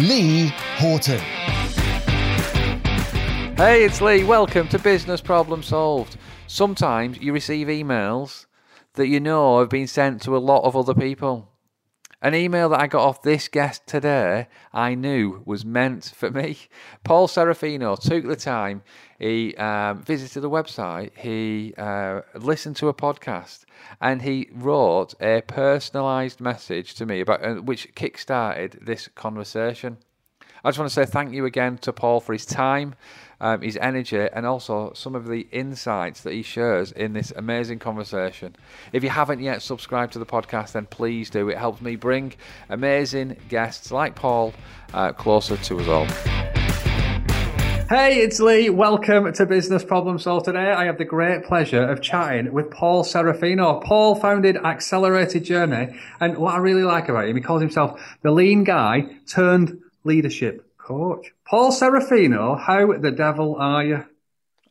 [0.00, 0.46] Lee
[0.78, 1.20] Horton.
[3.56, 4.24] Hey, it's Lee.
[4.24, 6.16] Welcome to Business Problem Solved.
[6.46, 8.46] Sometimes you receive emails
[8.94, 11.51] that you know have been sent to a lot of other people.
[12.24, 16.56] An email that I got off this guest today, I knew was meant for me.
[17.04, 18.84] Paul Serafino took the time,
[19.18, 23.64] he um, visited the website, he uh, listened to a podcast,
[24.00, 29.98] and he wrote a personalised message to me about uh, which kick-started this conversation.
[30.64, 32.94] I just want to say thank you again to Paul for his time,
[33.42, 37.80] um, his energy, and also some of the insights that he shares in this amazing
[37.80, 38.54] conversation.
[38.92, 41.48] If you haven't yet subscribed to the podcast, then please do.
[41.48, 42.34] It helps me bring
[42.70, 44.54] amazing guests like Paul
[44.94, 46.06] uh, closer to us all.
[47.88, 48.70] Hey, it's Lee.
[48.70, 50.46] Welcome to Business Problem Solved.
[50.46, 53.82] Today, I have the great pleasure of chatting with Paul Serafino.
[53.82, 58.30] Paul founded Accelerated Journey, and what I really like about him, he calls himself the
[58.30, 61.32] lean guy turned leadership coach.
[61.48, 64.04] Paul Serafino, how the devil are you?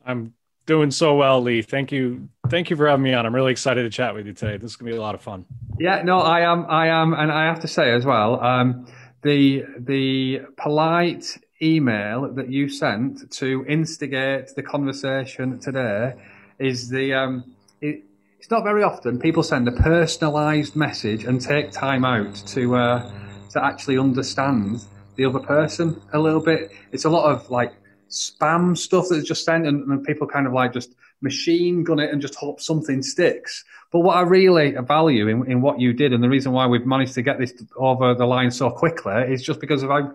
[0.06, 0.34] I'm
[0.66, 1.62] doing so well, Lee.
[1.62, 2.30] Thank you.
[2.50, 3.26] Thank you for having me on.
[3.26, 4.58] I'm really excited to chat with you today.
[4.58, 5.46] This is going to be a lot of fun.
[5.80, 6.66] Yeah, no, I am.
[6.70, 7.14] I am.
[7.14, 8.88] And I have to say as well, um,
[9.22, 16.16] the, the polite email that you sent to instigate the conversation today
[16.58, 18.04] is the, um, it,
[18.40, 23.12] it's not very often people send a personalized message and take time out to, uh,
[23.52, 24.84] to actually understand
[25.16, 26.72] the other person a little bit.
[26.92, 27.74] It's a lot of like
[28.10, 32.12] spam stuff that's just sent, and, and people kind of like just machine gun it
[32.12, 33.64] and just hope something sticks.
[33.92, 36.86] But what I really value in, in what you did, and the reason why we've
[36.86, 40.14] managed to get this over the line so quickly, is just because of how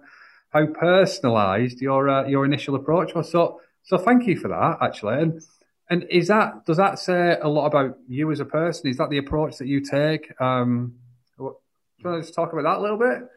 [0.50, 3.30] how personalised your uh, your initial approach was.
[3.30, 5.22] So so thank you for that, actually.
[5.22, 5.42] And
[5.88, 8.90] and is that does that say a lot about you as a person?
[8.90, 10.38] Is that the approach that you take?
[10.40, 10.96] Um,
[11.38, 11.44] do
[11.98, 13.28] you want to just talk about that a little bit?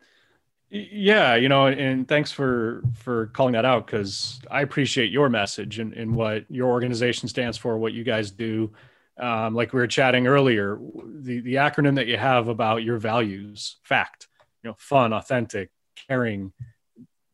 [0.72, 5.80] Yeah, you know, and thanks for for calling that out because I appreciate your message
[5.80, 8.72] and, and what your organization stands for, what you guys do.
[9.20, 13.78] Um, like we were chatting earlier, the the acronym that you have about your values,
[13.84, 14.28] fact,
[14.64, 15.72] you know, fun, authentic,
[16.08, 16.54] caring,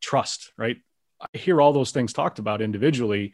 [0.01, 0.77] trust, right?
[1.19, 3.33] I hear all those things talked about individually,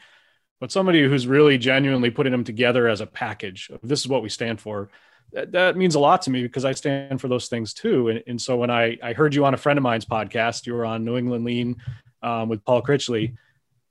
[0.60, 4.30] but somebody who's really genuinely putting them together as a package this is what we
[4.30, 4.90] stand for
[5.34, 8.10] that, that means a lot to me because I stand for those things too.
[8.10, 10.74] And, and so when I, I heard you on a friend of mine's podcast, you
[10.74, 11.78] were on New England Lean
[12.22, 13.36] um, with Paul Critchley,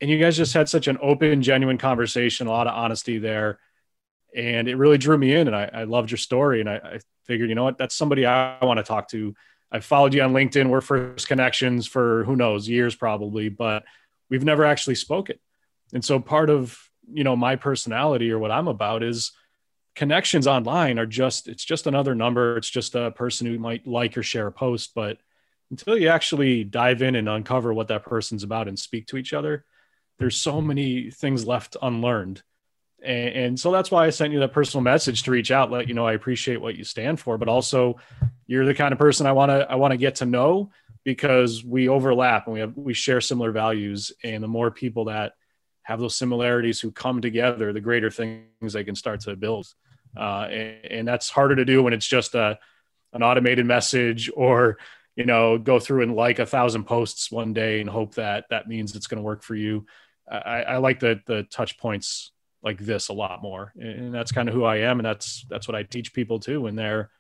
[0.01, 3.59] and you guys just had such an open, genuine conversation, a lot of honesty there.
[4.35, 6.61] And it really drew me in, and I, I loved your story.
[6.61, 9.35] And I, I figured, you know what, that's somebody I want to talk to.
[9.73, 10.69] I followed you on LinkedIn.
[10.69, 13.85] We're first connections for who knows years probably, but
[14.29, 15.37] we've never actually spoken.
[15.93, 16.79] And so part of
[17.13, 19.33] you know my personality or what I'm about is
[20.01, 22.57] connections online are just it's just another number.
[22.57, 25.19] It's just a person who might like or share a post but
[25.71, 29.33] until you actually dive in and uncover what that person's about and speak to each
[29.33, 29.65] other
[30.19, 32.43] there's so many things left unlearned.
[33.03, 35.89] And, and so that's why i sent you that personal message to reach out let
[35.89, 37.97] you know i appreciate what you stand for but also
[38.47, 40.71] you're the kind of person i want to i want to get to know
[41.05, 44.13] because we overlap and we have we share similar values.
[44.23, 45.33] And the more people that
[45.83, 49.67] have those similarities who come together, the greater things they can start to build.
[50.17, 52.59] Uh, and, and, that's harder to do when it's just a,
[53.13, 54.79] an automated message or,
[55.15, 58.69] you know, go through and like a thousand posts one day and hope that that
[58.69, 59.87] means it's going to work for you.
[60.31, 62.33] I, I like the, the touch points
[62.63, 63.73] like this a lot more.
[63.79, 64.99] And that's kind of who I am.
[64.99, 67.11] And that's, that's what I teach people too when they're,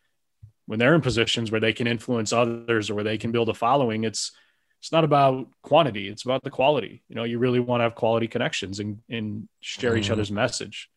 [0.67, 3.55] when they're in positions where they can influence others or where they can build a
[3.55, 4.05] following.
[4.05, 4.33] It's,
[4.81, 7.95] it's not about quantity it's about the quality you know you really want to have
[7.95, 10.15] quality connections and, and share each mm-hmm.
[10.15, 10.91] other's message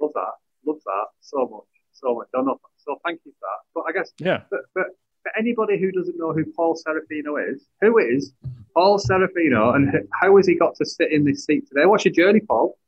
[0.00, 0.32] love that
[0.66, 2.28] love that so much so much.
[2.34, 2.60] I know.
[2.78, 3.58] so thank you for that.
[3.74, 4.42] But i guess yeah.
[4.50, 4.86] but, but
[5.22, 8.32] for anybody who doesn't know who paul serafino is who is
[8.74, 11.86] paul serafino and how has he got to sit in this seat today?
[11.86, 12.78] What's your journey paul?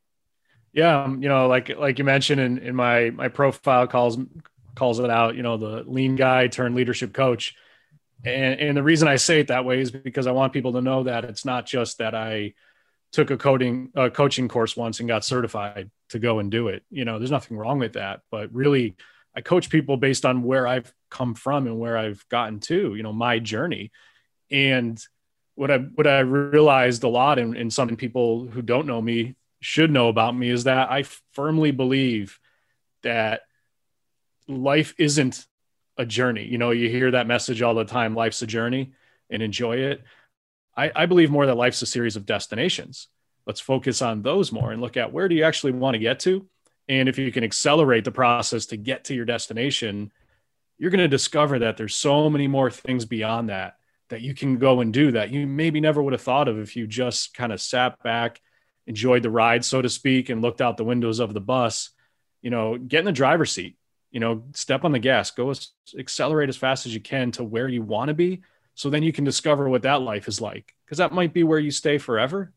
[0.72, 4.18] Yeah um, you know like like you mentioned in, in my my profile calls
[4.74, 7.54] calls it out you know the lean guy turned leadership coach.
[8.24, 10.80] And, and the reason I say it that way is because I want people to
[10.80, 12.54] know that it's not just that I
[13.12, 16.82] took a coding a coaching course once and got certified to go and do it.
[16.90, 18.96] You know, there's nothing wrong with that, but really
[19.34, 23.02] I coach people based on where I've come from and where I've gotten to, you
[23.02, 23.90] know, my journey.
[24.50, 25.02] And
[25.54, 29.36] what I what I realized a lot, and, and some people who don't know me
[29.60, 32.38] should know about me, is that I firmly believe
[33.02, 33.42] that
[34.48, 35.46] life isn't
[35.96, 36.44] a journey.
[36.44, 38.92] You know, you hear that message all the time: life's a journey,
[39.30, 40.02] and enjoy it.
[40.76, 43.08] I, I believe more that life's a series of destinations.
[43.46, 46.20] Let's focus on those more and look at where do you actually want to get
[46.20, 46.46] to,
[46.88, 50.12] and if you can accelerate the process to get to your destination,
[50.78, 53.76] you're going to discover that there's so many more things beyond that
[54.08, 56.76] that you can go and do that you maybe never would have thought of if
[56.76, 58.42] you just kind of sat back,
[58.86, 61.90] enjoyed the ride, so to speak, and looked out the windows of the bus.
[62.42, 63.78] You know, get in the driver's seat.
[64.10, 67.44] You know, step on the gas, go as, accelerate as fast as you can to
[67.44, 68.42] where you want to be.
[68.74, 71.58] So then you can discover what that life is like, because that might be where
[71.58, 72.52] you stay forever.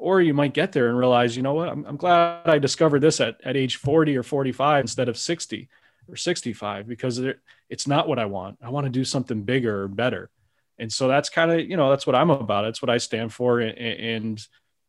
[0.00, 3.00] Or you might get there and realize, you know what, I'm, I'm glad I discovered
[3.00, 5.68] this at, at age 40 or 45 instead of 60
[6.08, 7.20] or 65 because
[7.68, 8.58] it's not what I want.
[8.62, 10.30] I want to do something bigger or better.
[10.78, 12.64] And so that's kind of you know that's what i'm about.
[12.64, 14.40] It's what i stand for and,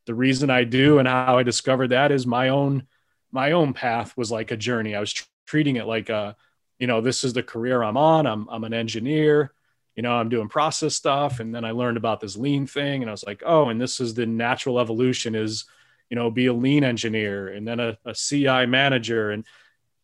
[0.06, 2.88] the reason i do and how i discovered that is my own
[3.32, 4.96] my own path was like a journey.
[4.96, 6.36] I was tr- treating it like a
[6.80, 8.26] you know this is the career i'm on.
[8.26, 9.54] I'm, I'm an engineer
[10.00, 13.10] you know i'm doing process stuff and then i learned about this lean thing and
[13.10, 15.66] i was like oh and this is the natural evolution is
[16.10, 19.44] you know be a lean engineer and then a, a ci manager and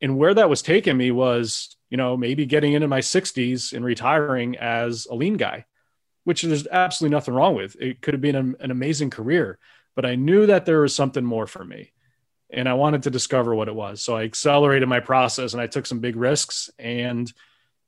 [0.02, 3.86] and where that was taking me was you know maybe getting into my 60s and
[3.86, 5.64] retiring as a lean guy
[6.26, 7.78] which there's absolutely nothing wrong with.
[7.80, 9.58] It could have been an, an amazing career,
[9.96, 11.92] but I knew that there was something more for me
[12.50, 14.02] and I wanted to discover what it was.
[14.02, 17.32] So I accelerated my process and I took some big risks and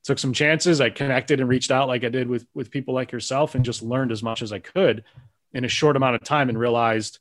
[0.08, 0.80] took some chances.
[0.80, 3.82] I connected and reached out like I did with with people like yourself and just
[3.82, 5.04] learned as much as I could
[5.52, 7.20] in a short amount of time and realized,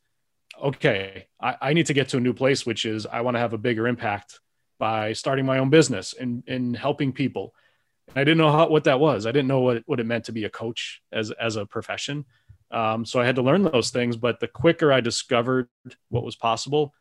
[0.69, 3.39] okay, I, I need to get to a new place, which is I want to
[3.39, 4.39] have a bigger impact
[4.79, 7.53] by starting my own business and, and helping people
[8.07, 9.25] And I didn't know how, what that was.
[9.25, 12.25] I didn't know what, what it meant to be a coach as, as a profession.
[12.71, 14.17] Um, so I had to learn those things.
[14.17, 15.69] But the quicker I discovered
[16.09, 16.93] what was possible,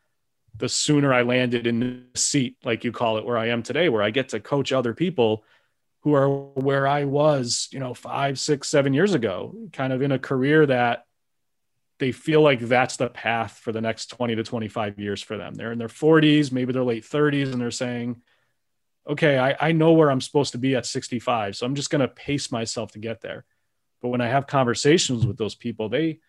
[0.55, 3.89] the sooner I landed in the seat, like you call it, where I am today,
[3.89, 5.43] where I get to coach other people
[6.07, 10.13] who are where I was, you know, five, six, seven years ago, kind of in
[10.13, 11.05] a career that
[11.99, 15.53] they feel like that's the path for the next 20 to 25 years for them.
[15.53, 18.21] They're in their 40s, maybe their late 30s, and they're saying,
[19.05, 21.57] okay, I, I know where I'm supposed to be at 65.
[21.57, 23.43] So I'm just going to pace myself to get there.
[24.01, 26.19] But when I have conversations with those people, they,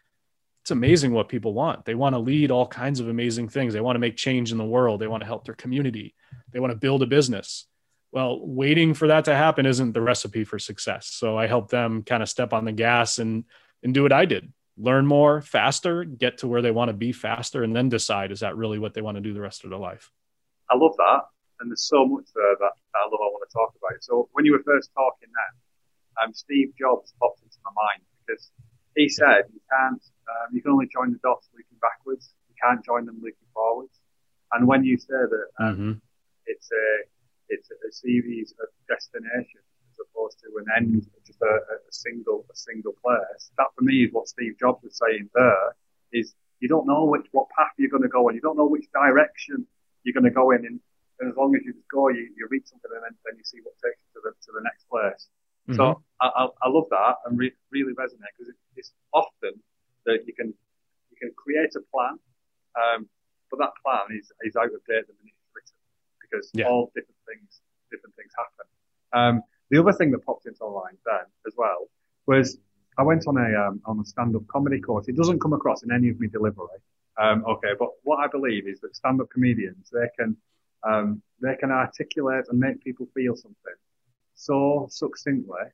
[0.62, 1.84] it's amazing what people want.
[1.84, 3.75] They want to lead all kinds of amazing things.
[3.75, 5.00] They want to make change in the world.
[5.00, 6.16] They want to help their community.
[6.50, 7.69] They want to build a business.
[8.18, 11.06] Well, waiting for that to happen isn't the recipe for success.
[11.06, 13.44] So I help them kind of step on the gas and,
[13.82, 17.10] and do what I did learn more faster, get to where they want to be
[17.10, 19.70] faster, and then decide is that really what they want to do the rest of
[19.70, 20.12] their life.
[20.70, 21.22] I love that
[21.60, 23.20] and there's so much there that I love.
[23.20, 24.02] I want to talk about.
[24.02, 25.52] So when you were first talking then,
[26.22, 28.50] um, Steve Jobs popped into my mind because
[28.96, 32.34] he said you can't, um, you can only join the dots looking backwards.
[32.48, 33.94] You can't join them looking forwards.
[34.52, 35.92] And when you say that um, mm-hmm.
[36.46, 36.86] it's a
[37.48, 42.56] it's a series of destinations as opposed to an end, just a, a single a
[42.56, 43.50] single place.
[43.56, 45.76] That for me is what Steve Jobs was saying there.
[46.12, 48.34] Is you don't know which what path you're going to go in.
[48.34, 49.66] You don't know which direction
[50.04, 50.66] you're going to go in.
[50.66, 50.80] And
[51.20, 53.42] and as long as you just go, you, you read something and then, then you
[53.42, 55.26] see what takes you to the, to the next place.
[55.66, 55.74] Mm-hmm.
[55.74, 59.58] So I, I, I, love that and re- really resonate because it, it's often
[60.06, 60.54] that you can,
[61.10, 62.23] you can create a plan,
[62.78, 63.11] um,
[63.50, 65.38] but that plan is, is out of date the minute
[66.30, 66.66] because yeah.
[66.66, 68.66] all different things, different things happen.
[69.12, 71.88] Um, the other thing that popped into my mind then as well
[72.26, 72.58] was
[72.99, 75.08] I went on a, um, on a stand-up comedy course.
[75.08, 76.66] It doesn't come across in any of my delivery.
[77.16, 80.37] Um, okay, but what I believe is that stand-up comedians, they can
[80.85, 83.75] um, they can articulate and make people feel something
[84.35, 85.66] so succinctly,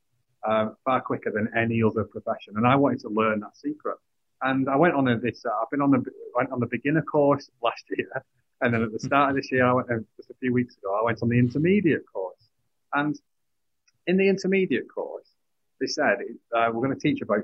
[0.42, 2.54] uh, far quicker than any other profession.
[2.56, 3.96] And I wanted to learn that secret.
[4.42, 7.02] And I went on a, this, uh, I've been on the, went on the beginner
[7.02, 8.24] course last year.
[8.64, 10.74] And then at the start of this year, I went, uh, just a few weeks
[10.78, 12.48] ago, I went on the intermediate course.
[12.94, 13.14] And
[14.06, 15.28] in the intermediate course,
[15.82, 16.16] they said,
[16.56, 17.42] uh, we're going to teach about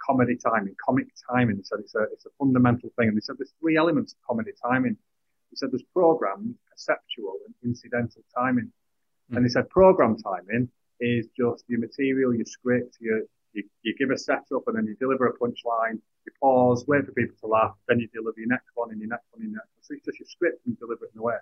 [0.00, 1.56] comedy timing, comic timing.
[1.56, 3.08] They said it's a, it's a fundamental thing.
[3.08, 4.92] And they said there's three elements of comedy timing.
[5.50, 8.70] They said there's programmed, perceptual, and incidental timing.
[9.32, 9.38] Mm.
[9.38, 10.68] And they said program timing
[11.00, 14.96] is just your material, your script, your, you, you give a setup and then you
[14.96, 18.70] deliver a punchline, you pause, wait for people to laugh, then you deliver your next
[18.74, 19.82] one and your next one and your next one.
[19.82, 21.36] So it's just your script and deliver it in a way.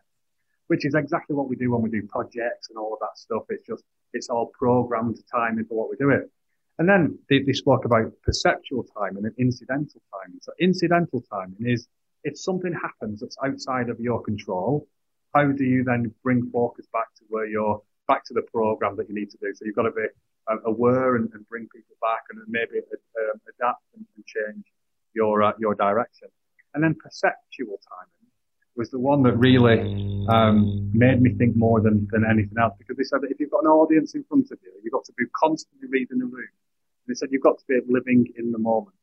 [0.69, 3.45] Which is exactly what we do when we do projects and all of that stuff.
[3.49, 6.31] It's just, it's all programmed timing for what we do it.
[6.79, 10.39] And then they, they spoke about perceptual timing and incidental timing.
[10.43, 11.89] So incidental timing is
[12.25, 14.87] if something happens that's outside of your control,
[15.35, 19.09] how do you then bring focus back to where you're back to the program that
[19.09, 19.53] you need to do?
[19.55, 20.07] So you've got to be
[20.65, 24.65] aware and, and, bring people back and maybe uh, adapt and, and, change
[25.15, 26.29] your uh, your direction.
[26.75, 28.19] And then perceptual timing
[28.79, 29.81] was the one that really
[30.29, 33.51] um, made me think more than, than anything else because they said that if you've
[33.51, 36.55] got an audience in front of you, you've got to be constantly reading the room.
[37.03, 38.95] And they said you've got to be living in the moment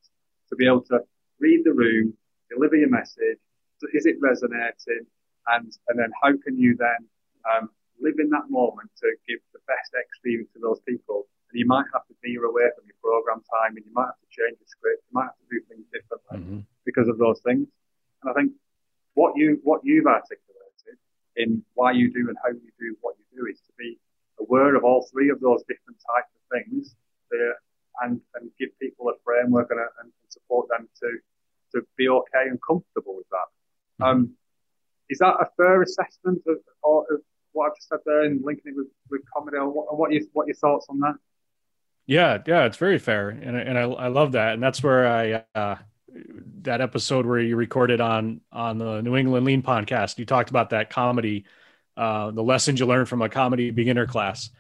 [0.50, 1.02] to be able to
[1.40, 2.14] read the room,
[2.50, 3.38] deliver your message.
[3.94, 5.06] Is it resonating?
[5.48, 7.06] And and then how can you then
[7.46, 7.70] um,
[8.02, 11.28] live in that moment to give the best experience to those people?
[11.56, 14.20] And you might have to veer away from your program time, and you might have
[14.20, 15.08] to change the script.
[15.08, 16.60] You might have to do things differently mm-hmm.
[16.84, 17.72] because of those things.
[18.20, 18.52] And I think
[19.16, 21.00] what you what you've articulated
[21.40, 23.96] in why you do and how you do what you do is to be
[24.44, 26.92] aware of all three of those different types of things
[27.32, 27.56] there
[28.04, 31.08] and, and give people a framework and, a, and support them to
[31.72, 33.48] to be okay and comfortable with that.
[34.04, 34.04] Mm-hmm.
[34.04, 34.36] Um,
[35.08, 38.76] is that a fair assessment of, of, what I've just said there and linking it
[38.76, 39.56] with, with comedy?
[39.56, 41.16] Or what, what, you, what your thoughts on that?
[42.08, 45.44] Yeah, yeah, it's very fair, and and I, I love that, and that's where I
[45.60, 45.76] uh,
[46.62, 50.20] that episode where you recorded on on the New England Lean podcast.
[50.20, 51.46] You talked about that comedy,
[51.98, 54.52] uh, the lessons you learned from a comedy beginner class.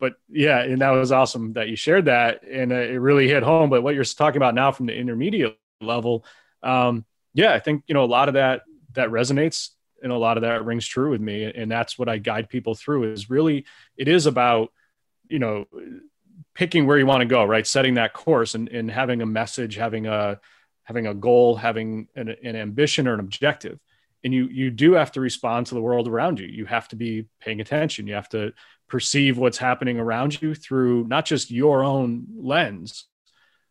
[0.00, 3.44] But yeah, and that was awesome that you shared that, and uh, it really hit
[3.44, 3.70] home.
[3.70, 6.24] But what you're talking about now from the intermediate level,
[6.64, 8.62] um, yeah, I think you know a lot of that
[8.94, 9.68] that resonates,
[10.02, 12.74] and a lot of that rings true with me, and that's what I guide people
[12.74, 13.12] through.
[13.12, 14.72] Is really it is about
[15.28, 15.66] you know
[16.54, 17.66] picking where you want to go, right?
[17.66, 20.40] Setting that course and, and having a message, having a
[20.84, 23.78] having a goal, having an, an ambition or an objective.
[24.24, 26.46] And you you do have to respond to the world around you.
[26.46, 28.06] You have to be paying attention.
[28.06, 28.52] You have to
[28.88, 33.06] perceive what's happening around you through not just your own lens,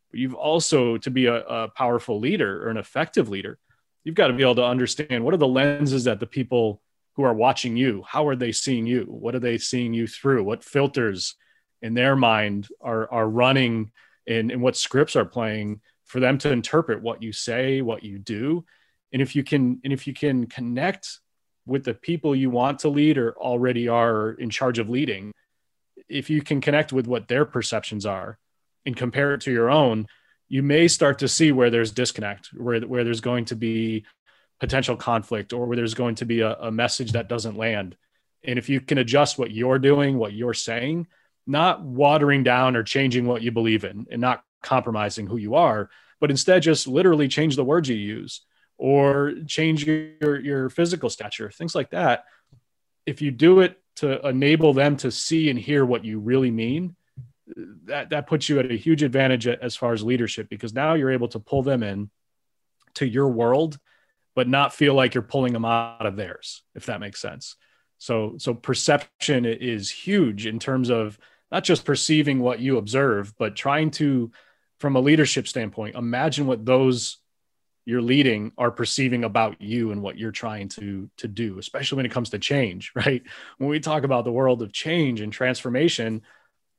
[0.10, 3.60] but you've also to be a, a powerful leader or an effective leader.
[4.04, 6.82] You've got to be able to understand what are the lenses that the people
[7.16, 9.04] who are watching you, how are they seeing you?
[9.04, 10.44] What are they seeing you through?
[10.44, 11.36] What filters
[11.82, 13.92] in their mind are are running
[14.28, 18.20] and, and what scripts are playing for them to interpret what you say, what you
[18.20, 18.66] do.
[19.14, 21.20] And if you can, and if you can connect
[21.66, 25.32] with the people you want to lead or already are in charge of leading,
[26.10, 28.38] if you can connect with what their perceptions are
[28.86, 30.08] and compare it to your own,
[30.50, 34.06] you may start to see where there's disconnect, where, where there's going to be
[34.60, 37.96] potential conflict or where there's going to be a, a message that doesn't land.
[38.44, 41.08] And if you can adjust what you're doing, what you're saying,
[41.48, 45.90] not watering down or changing what you believe in and not compromising who you are,
[46.20, 48.42] but instead just literally change the words you use
[48.78, 52.26] or change your, your physical stature, things like that.
[53.06, 56.96] If you do it to enable them to see and hear what you really mean,
[57.86, 61.12] that, that puts you at a huge advantage as far as leadership because now you're
[61.12, 62.10] able to pull them in
[62.96, 63.78] to your world,
[64.36, 67.56] but not feel like you're pulling them out of theirs, if that makes sense.
[67.98, 71.20] So, so perception is huge in terms of
[71.51, 74.31] not just perceiving what you observe, but trying to
[74.79, 77.17] from a leadership standpoint, imagine what those
[77.86, 82.05] you're leading are perceiving about you and what you're trying to to do especially when
[82.05, 83.24] it comes to change right?
[83.58, 86.22] When we talk about the world of change and transformation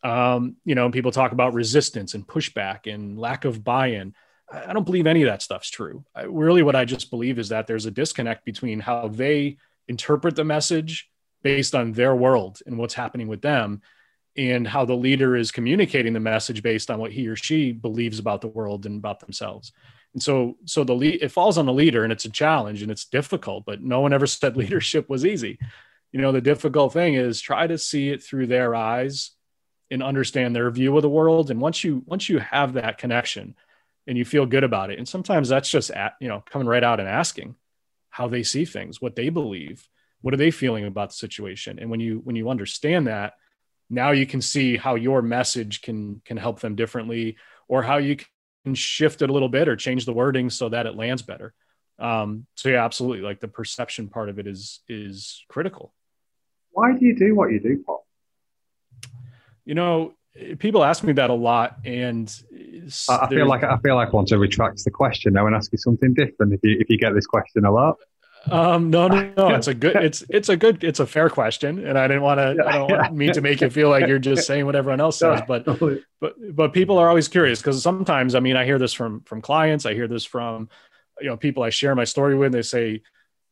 [0.03, 4.15] um, you know people talk about resistance and pushback and lack of buy-in.
[4.53, 6.05] I don't believe any of that stuff's true.
[6.15, 10.37] I, really what i just believe is that there's a disconnect between how they interpret
[10.37, 11.09] the message
[11.43, 13.83] based on their world and what's happening with them
[14.37, 18.19] and how the leader is communicating the message based on what he or she believes
[18.19, 19.73] about the world and about themselves.
[20.15, 22.91] And so, so the lead, it falls on the leader and it's a challenge and
[22.91, 25.59] it's difficult, but no one ever said leadership was easy.
[26.13, 29.33] You know, the difficult thing is try to see it through their eyes
[29.91, 31.51] and understand their view of the world.
[31.51, 33.55] And once you, once you have that connection
[34.07, 36.85] and you feel good about it, and sometimes that's just at, you know, coming right
[36.85, 37.55] out and asking
[38.11, 39.89] how they see things, what they believe,
[40.21, 41.79] what are they feeling about the situation.
[41.79, 43.35] And when you, when you understand that,
[43.93, 47.37] now you can see how your message can can help them differently
[47.69, 48.17] or how you
[48.65, 51.53] can shift it a little bit or change the wording so that it lands better.
[51.99, 53.23] Um, so yeah absolutely.
[53.23, 55.93] Like the perception part of it is is critical.
[56.71, 58.07] Why do you do what you do paul?
[59.67, 60.15] You know
[60.59, 62.35] people ask me that a lot and
[63.11, 65.71] i feel like i feel like i want to retract the question now and ask
[65.73, 67.99] you something different if you if you get this question a lot
[68.51, 69.49] um, no, no, no.
[69.55, 69.97] It's a good.
[70.03, 70.83] It's it's a good.
[70.83, 72.65] It's a fair question, and I didn't want to.
[72.67, 75.19] I don't want mean to make you feel like you're just saying what everyone else
[75.19, 75.65] says, but
[76.21, 79.43] but but people are always curious because sometimes I mean I hear this from from
[79.43, 79.87] clients.
[79.87, 80.69] I hear this from
[81.21, 82.53] you know people I share my story with.
[82.53, 83.03] They say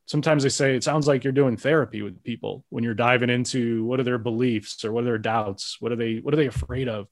[0.06, 3.84] sometimes they say it sounds like you're doing therapy with people when you're diving into
[3.84, 6.46] what are their beliefs or what are their doubts, what are they what are they
[6.46, 7.06] afraid of.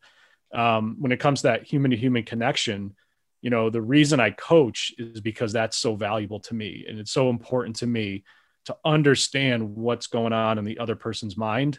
[0.52, 2.96] Um, when it comes to that human to human connection,
[3.42, 7.12] you know the reason i coach is because that's so valuable to me and it's
[7.12, 8.24] so important to me
[8.68, 11.78] to understand what's going on in the other person's mind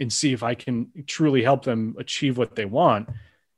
[0.00, 3.08] and see if I can truly help them achieve what they want.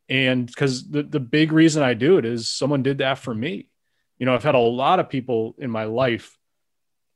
[0.09, 3.69] And because the, the big reason I do it is someone did that for me.
[4.19, 6.37] You know, I've had a lot of people in my life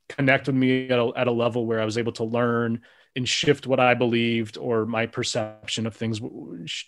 [0.08, 2.82] connect with me at a, at a level where I was able to learn
[3.16, 6.20] and shift what I believed or my perception of things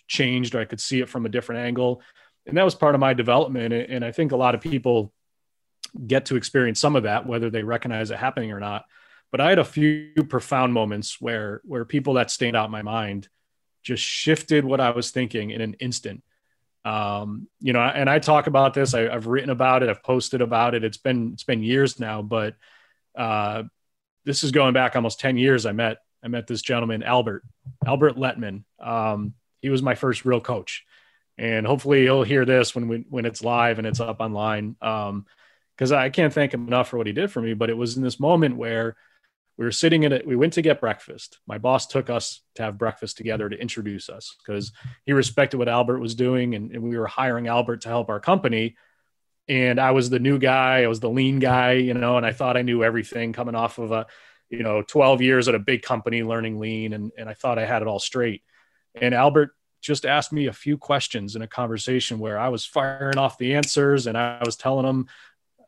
[0.07, 2.01] changed or I could see it from a different angle.
[2.49, 3.73] And that was part of my development.
[3.73, 5.13] And I think a lot of people
[6.05, 8.85] get to experience some of that, whether they recognize it happening or not.
[9.31, 12.81] But I had a few profound moments where where people that stand out in my
[12.81, 13.29] mind
[13.83, 16.23] just shifted what I was thinking in an instant.
[16.85, 18.93] Um, you know, and I talk about this.
[18.93, 19.89] I, have written about it.
[19.89, 20.83] I've posted about it.
[20.83, 22.55] It's been it's been years now, but
[23.15, 23.63] uh,
[24.25, 25.65] this is going back almost ten years.
[25.65, 27.43] I met I met this gentleman, Albert
[27.85, 28.63] Albert Letman.
[28.79, 30.85] Um, he was my first real coach,
[31.39, 34.75] and hopefully he'll hear this when we, when it's live and it's up online.
[34.81, 35.25] Um,
[35.77, 37.53] because I can't thank him enough for what he did for me.
[37.53, 38.97] But it was in this moment where
[39.57, 40.27] we were sitting in it.
[40.27, 41.39] We went to get breakfast.
[41.47, 44.73] My boss took us to have breakfast together to introduce us because
[45.05, 46.53] he respected what Albert was doing.
[46.53, 48.75] And, and, we were hiring Albert to help our company.
[49.47, 50.83] And I was the new guy.
[50.83, 53.77] I was the lean guy, you know, and I thought I knew everything coming off
[53.77, 54.05] of a,
[54.49, 56.91] you know, 12 years at a big company learning lean.
[56.91, 58.43] And, and I thought I had it all straight.
[58.95, 63.17] And Albert just asked me a few questions in a conversation where I was firing
[63.17, 65.07] off the answers and I was telling him,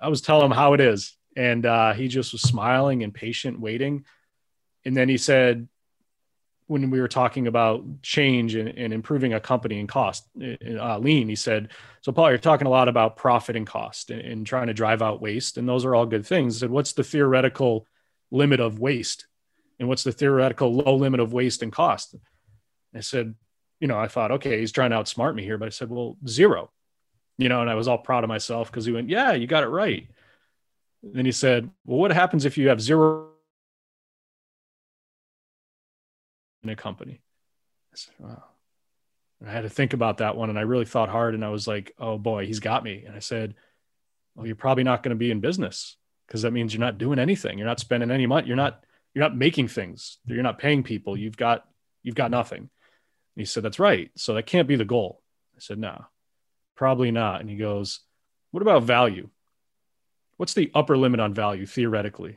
[0.01, 3.59] I was telling him how it is and uh, he just was smiling and patient,
[3.59, 4.05] waiting.
[4.83, 5.67] And then he said,
[6.67, 11.27] when we were talking about change and, and improving a company and cost, uh, lean,
[11.27, 14.67] he said, "So Paul, you're talking a lot about profit and cost and, and trying
[14.67, 17.87] to drive out waste, and those are all good things." He said, "What's the theoretical
[18.31, 19.27] limit of waste,
[19.81, 22.15] and what's the theoretical low limit of waste and cost?"
[22.95, 23.35] I said,
[23.81, 26.15] "You know, I thought, okay, he's trying to outsmart me here, but I said, well,
[26.25, 26.71] zero,
[27.37, 29.63] you know." And I was all proud of myself because he went, "Yeah, you got
[29.63, 30.07] it right."
[31.03, 33.29] then he said, Well, what happens if you have zero
[36.63, 37.21] in a company?
[37.93, 38.43] I said, Wow.
[39.39, 41.49] And I had to think about that one and I really thought hard and I
[41.49, 43.03] was like, Oh boy, he's got me.
[43.05, 43.55] And I said,
[44.35, 45.97] Well, you're probably not going to be in business
[46.27, 47.57] because that means you're not doing anything.
[47.57, 48.47] You're not spending any money.
[48.47, 50.19] You're not, you're not making things.
[50.25, 51.17] You're not paying people.
[51.17, 51.65] You've got,
[52.03, 52.69] you've got nothing.
[53.35, 54.11] He said, That's right.
[54.15, 55.21] So that can't be the goal.
[55.55, 56.05] I said, No,
[56.75, 57.41] probably not.
[57.41, 57.99] And he goes,
[58.51, 59.29] What about value?
[60.41, 62.35] what's the upper limit on value theoretically?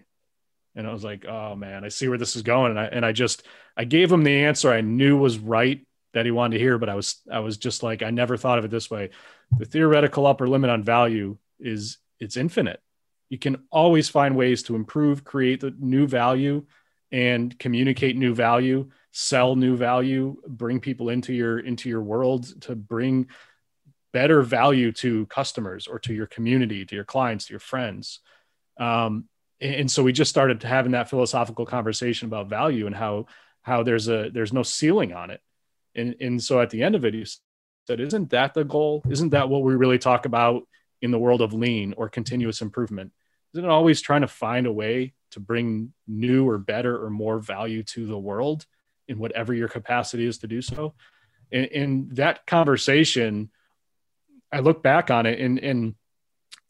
[0.77, 2.73] And I was like, oh man, I see where this is going.
[2.73, 3.45] And I and I just
[3.79, 6.91] I gave him the answer I knew was right that he wanted to hear, but
[6.91, 9.09] I was I was just like, I never thought of it this way.
[9.57, 12.83] The theoretical upper limit on value is it's infinite.
[13.31, 16.67] You can always find ways to improve, create the new value,
[17.15, 22.75] and communicate new value, sell new value, bring people into your into your world to
[22.75, 23.29] bring
[24.13, 28.19] better value to customers or to your community, to your clients, to your friends.
[28.81, 29.29] Um,
[29.61, 33.27] and so we just started having that philosophical conversation about value and how
[33.63, 35.41] how there's a there's no ceiling on it.
[35.95, 37.25] And and so at the end of it, he
[37.87, 39.05] said, "Isn't that the goal?
[39.09, 40.65] Isn't that what we really talk about
[41.01, 43.13] in the world of lean or continuous improvement?
[43.53, 47.39] Isn't it always trying to find a way to bring new or better or more
[47.39, 48.67] value to the world
[49.07, 50.95] in whatever your capacity is to do so?"
[51.53, 53.51] And, and that conversation
[54.55, 55.95] I look back on it and and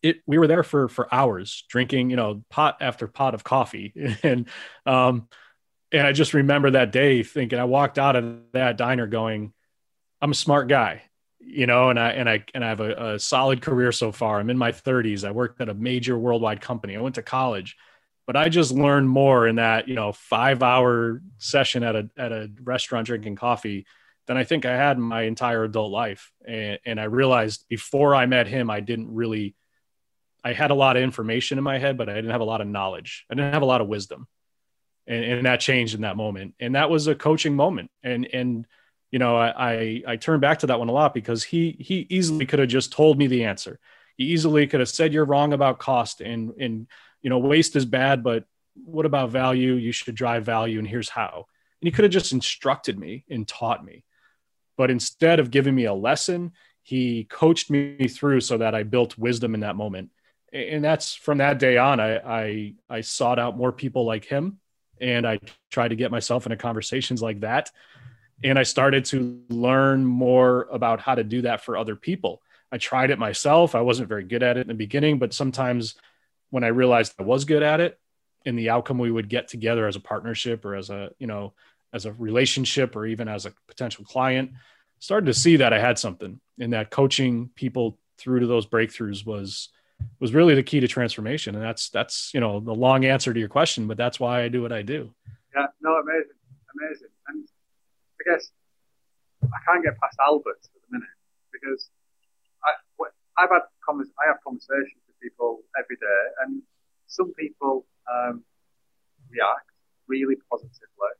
[0.02, 3.92] it we were there for for hours drinking you know pot after pot of coffee.
[4.22, 4.48] And
[4.86, 5.28] um
[5.92, 9.52] and I just remember that day thinking I walked out of that diner going
[10.20, 11.02] I'm a smart guy
[11.40, 14.40] you know and I and I and I have a, a solid career so far.
[14.40, 16.96] I'm in my 30s I worked at a major worldwide company.
[16.96, 17.76] I went to college
[18.26, 22.32] but I just learned more in that you know 5 hour session at a at
[22.32, 23.86] a restaurant drinking coffee
[24.26, 26.32] than I think I had in my entire adult life.
[26.46, 29.54] And, and I realized before I met him, I didn't really,
[30.42, 32.60] I had a lot of information in my head, but I didn't have a lot
[32.60, 33.26] of knowledge.
[33.30, 34.26] I didn't have a lot of wisdom.
[35.06, 36.54] And, and that changed in that moment.
[36.58, 37.90] And that was a coaching moment.
[38.02, 38.66] And, and,
[39.10, 42.06] you know, I, I, I turn back to that one a lot because he, he
[42.08, 43.78] easily could have just told me the answer.
[44.16, 46.86] He easily could have said, you're wrong about cost and, and,
[47.24, 48.44] you know, waste is bad, but
[48.84, 49.72] what about value?
[49.72, 50.78] You should drive value.
[50.78, 51.46] And here's how.
[51.80, 54.04] And he could have just instructed me and taught me
[54.76, 59.16] but instead of giving me a lesson, he coached me through so that I built
[59.16, 60.10] wisdom in that moment.
[60.52, 64.60] And that's from that day on, I, I, I sought out more people like him
[65.00, 67.70] and I tried to get myself into conversations like that.
[68.42, 72.42] And I started to learn more about how to do that for other people.
[72.70, 73.74] I tried it myself.
[73.74, 75.94] I wasn't very good at it in the beginning, but sometimes
[76.54, 77.98] when I realized I was good at it
[78.46, 81.52] and the outcome we would get together as a partnership or as a, you know,
[81.92, 84.52] as a relationship or even as a potential client
[85.00, 89.26] started to see that i had something and that coaching people through to those breakthroughs
[89.26, 89.68] was
[90.20, 91.54] was really the key to transformation.
[91.54, 94.48] And that's that's you know the long answer to your question but that's why i
[94.48, 95.12] do what i do.
[95.54, 96.38] Yeah no amazing
[96.78, 97.08] amazing.
[97.28, 97.48] And
[98.20, 98.50] I guess
[99.42, 101.16] I can't get past Albert at the minute
[101.52, 101.90] because
[102.64, 102.70] I,
[103.42, 103.62] I've had
[104.22, 106.60] I have conversations people every day, and
[107.08, 108.44] some people um,
[109.32, 109.72] react
[110.04, 111.14] really positively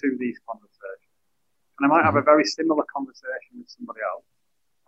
[0.00, 1.20] to these conversations,
[1.76, 4.24] and I might have a very similar conversation with somebody else,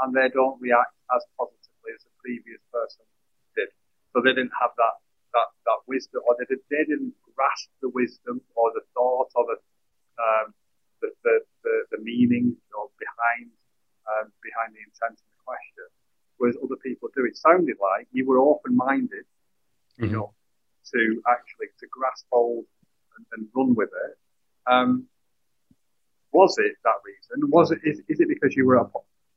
[0.00, 3.04] and they don't react as positively as the previous person
[3.52, 3.68] did.
[4.16, 4.96] So they didn't have that
[5.36, 9.44] that that wisdom, or they, did, they didn't grasp the wisdom or the thought or
[9.44, 9.60] the
[10.16, 10.56] um,
[11.00, 13.50] the, the, the, the meaning know, behind
[14.08, 15.88] um, behind the intent of the question,
[16.38, 17.24] whereas other people do.
[17.24, 19.24] It sounded like you were open-minded,
[19.98, 20.14] you mm-hmm.
[20.14, 20.34] know,
[20.94, 22.64] to actually to grasp hold
[23.16, 24.18] and, and run with it.
[24.66, 25.06] Um,
[26.32, 27.50] was it that reason?
[27.50, 28.84] Was it is, is it because you were a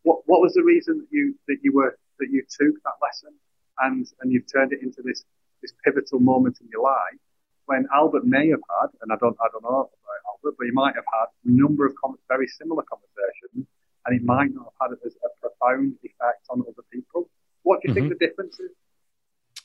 [0.03, 3.33] what what was the reason that you that you were that you took that lesson
[3.79, 5.23] and and you've turned it into this
[5.61, 7.19] this pivotal moment in your life
[7.65, 10.71] when Albert may have had, and I don't I don't know about Albert, but he
[10.71, 11.95] might have had a number of
[12.27, 13.67] very similar conversations,
[14.05, 17.29] and he might not have had a, a profound effect on other people.
[17.63, 18.09] What do you mm-hmm.
[18.09, 18.71] think the difference is?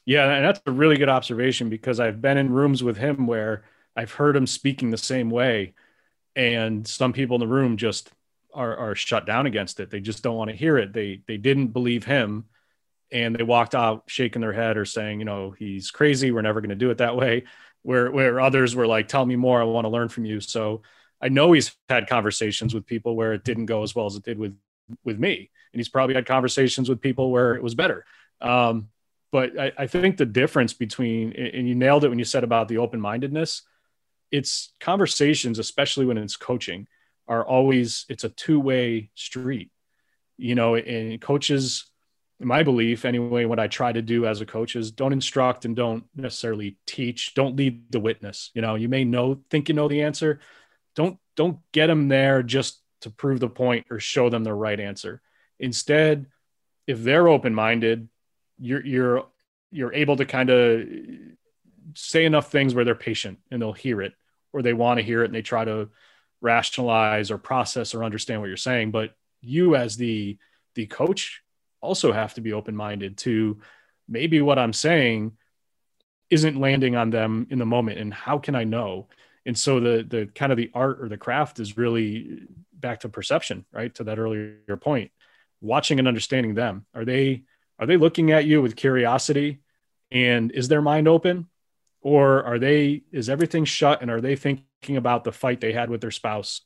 [0.05, 3.65] Yeah, and that's a really good observation because I've been in rooms with him where
[3.97, 5.75] I've heard him speaking the same way,
[6.37, 8.11] and some people in the room just
[8.55, 9.91] are, are shut down against it.
[9.91, 10.93] They just don't want to hear it.
[10.93, 12.45] They they didn't believe him,
[13.11, 16.31] and they walked out shaking their head or saying, you know, he's crazy.
[16.31, 17.45] We're never going to do it that way
[17.87, 20.83] where where others were like tell me more i want to learn from you so
[21.21, 24.25] i know he's had conversations with people where it didn't go as well as it
[24.25, 24.57] did with
[25.05, 25.51] with me.
[25.73, 28.05] And he's probably had conversations with people where it was better.
[28.41, 28.89] Um,
[29.33, 32.69] but I, I think the difference between and you nailed it when you said about
[32.69, 33.63] the open-mindedness
[34.33, 36.87] it's conversations especially when it's coaching
[37.29, 39.71] are always it's a two-way street.
[40.37, 41.87] You know and coaches
[42.39, 45.75] my belief anyway what i try to do as a coach is don't instruct and
[45.75, 48.51] don't necessarily teach don't lead the witness.
[48.55, 50.41] You know you may know think you know the answer
[50.97, 54.81] don't don't get them there just to prove the point or show them the right
[54.81, 55.21] answer
[55.61, 56.27] instead
[56.87, 58.09] if they're open-minded
[58.59, 59.27] you're you're
[59.71, 60.87] you're able to kind of
[61.95, 64.15] say enough things where they're patient and they'll hear it
[64.53, 65.89] or they want to hear it and they try to
[66.41, 70.37] rationalize or process or understand what you're saying but you as the
[70.75, 71.43] the coach
[71.81, 73.61] also have to be open minded to
[74.09, 75.33] maybe what I'm saying
[76.31, 79.09] isn't landing on them in the moment and how can I know?
[79.47, 83.09] And so the the kind of the art or the craft is really back to
[83.09, 83.95] perception, right?
[83.95, 85.11] To that earlier point.
[85.61, 86.85] Watching and understanding them.
[86.95, 87.45] Are they
[87.79, 89.61] are they looking at you with curiosity
[90.11, 91.49] and is their mind open
[92.01, 95.91] or are they is everything shut and are they thinking about the fight they had
[95.91, 96.63] with their spouse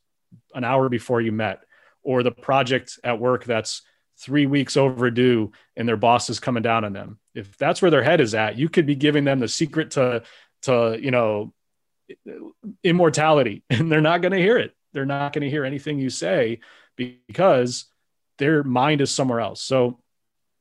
[0.54, 1.62] an hour before you met
[2.02, 3.82] or the project at work that's
[4.18, 7.18] three weeks overdue and their boss is coming down on them.
[7.34, 10.22] If that's where their head is at, you could be giving them the secret to,
[10.62, 11.54] to, you know,
[12.82, 14.74] immortality and they're not going to hear it.
[14.92, 16.60] They're not going to hear anything you say
[16.96, 17.86] because
[18.38, 19.62] their mind is somewhere else.
[19.62, 20.00] So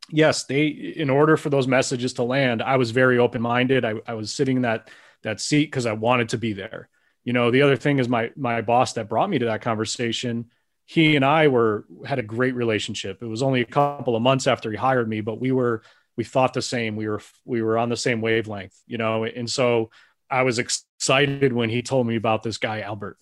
[0.10, 3.86] yes, they, in order for those messages to land, I was very open-minded.
[3.86, 4.90] I, I was sitting in that,
[5.24, 6.90] that seat because I wanted to be there.
[7.24, 10.50] You know, the other thing is my, my boss that brought me to that conversation,
[10.86, 13.22] he and I were had a great relationship.
[13.22, 15.84] It was only a couple of months after he hired me, but we were
[16.18, 16.96] we thought the same.
[16.96, 19.24] We were we were on the same wavelength, you know.
[19.24, 19.92] And so
[20.30, 23.18] I was excited when he told me about this guy Albert.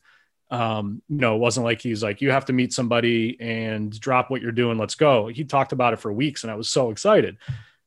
[0.50, 4.30] Um, you know, it wasn't like he's like you have to meet somebody and drop
[4.30, 4.78] what you're doing.
[4.78, 5.28] Let's go.
[5.28, 7.38] He talked about it for weeks, and I was so excited.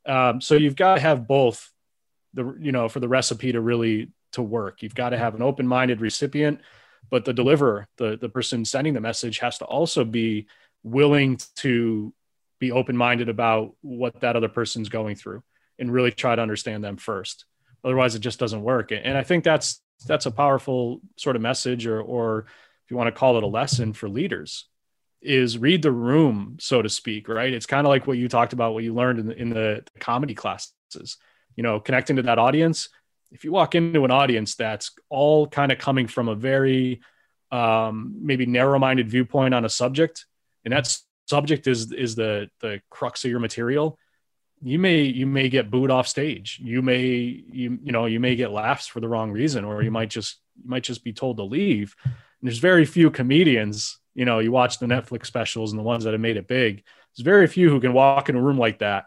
[0.07, 1.71] Um, so you've got to have both
[2.35, 4.83] the you know for the recipe to really to work.
[4.83, 6.61] You've got to have an open minded recipient
[7.09, 10.47] but the deliverer the the person sending the message has to also be
[10.83, 12.13] willing to
[12.59, 15.43] be open-minded about what that other person's going through
[15.79, 17.47] and really try to understand them first
[17.85, 18.93] otherwise it just doesn't work.
[18.93, 22.47] And i think that's that's a powerful sort of message or or
[22.85, 24.67] if you want to call it a lesson for leaders
[25.23, 27.53] is read the room so to speak right?
[27.53, 29.85] It's kind of like what you talked about what you learned in the, in the
[29.99, 31.19] comedy classes.
[31.57, 32.89] You know connecting to that audience
[33.31, 37.01] if you walk into an audience that's all kind of coming from a very
[37.53, 40.27] um, maybe narrow-minded viewpoint on a subject,
[40.65, 43.99] and that subject is is the the crux of your material,
[44.63, 46.59] you may you may get booed off stage.
[46.63, 49.91] You may you you know you may get laughs for the wrong reason, or you
[49.91, 51.97] might just you might just be told to leave.
[52.05, 53.99] And there's very few comedians.
[54.15, 56.83] You know, you watch the Netflix specials and the ones that have made it big.
[57.17, 59.07] There's very few who can walk in a room like that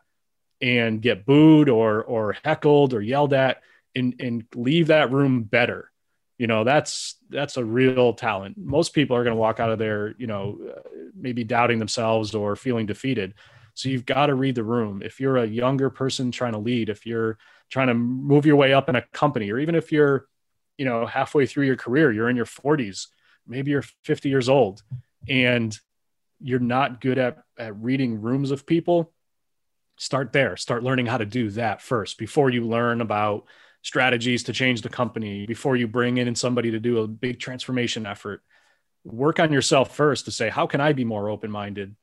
[0.62, 3.62] and get booed or or heckled or yelled at
[3.96, 5.92] and and leave that room better
[6.38, 9.80] you know that's that's a real talent most people are going to walk out of
[9.80, 10.80] there you know uh,
[11.16, 13.34] maybe doubting themselves or feeling defeated
[13.74, 15.02] so you've got to read the room.
[15.04, 17.38] If you're a younger person trying to lead if you're
[17.70, 20.28] trying to move your way up in a company or even if you're
[20.78, 23.08] you know halfway through your career you're in your 40s
[23.48, 24.82] maybe you're 50 years old
[25.28, 25.78] and
[26.40, 29.12] you're not good at, at reading rooms of people
[29.98, 30.58] start there.
[30.58, 33.46] Start learning how to do that first before you learn about
[33.82, 38.06] strategies to change the company before you bring in somebody to do a big transformation
[38.06, 38.42] effort.
[39.04, 41.96] Work on yourself first to say how can i be more open-minded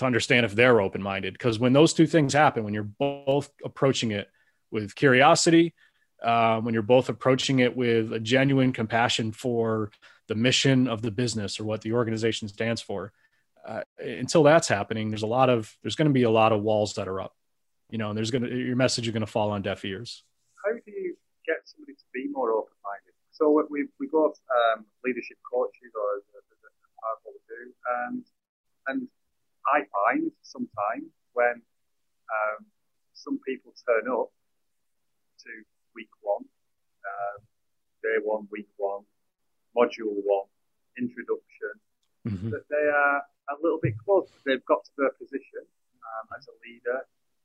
[0.00, 4.10] to understand if they're open-minded because when those two things happen when you're both approaching
[4.10, 4.28] it
[4.70, 5.72] with curiosity
[6.22, 9.90] uh, when you're both approaching it with a genuine compassion for
[10.28, 13.12] the mission of the business or what the organization stands for
[13.66, 16.62] uh, until that's happening there's a lot of there's going to be a lot of
[16.62, 17.34] walls that are up
[17.90, 20.22] you know and there's going to your message is going to fall on deaf ears.
[20.64, 23.14] How do you get somebody to be more open-minded?
[23.32, 27.72] So what we, we both um, leadership coaches or what we do
[28.06, 28.24] and
[28.86, 29.08] and
[29.68, 31.62] i find sometimes when
[32.30, 32.64] um,
[33.14, 34.30] some people turn up
[35.38, 35.50] to
[35.94, 36.44] week one
[37.04, 37.38] um,
[38.02, 39.04] day one week one
[39.76, 40.48] module one
[40.98, 41.74] introduction
[42.26, 42.50] mm-hmm.
[42.50, 44.32] that they are a little bit closer.
[44.44, 47.00] They've got to their position um, as a leader,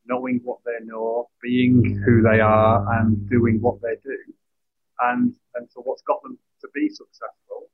[0.05, 4.17] knowing what they know, being who they are, and doing what they do.
[5.01, 7.69] And and so what's got them to be successful,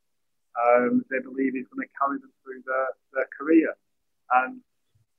[0.57, 3.75] um, they believe is going to carry them through their, their career.
[4.33, 4.61] And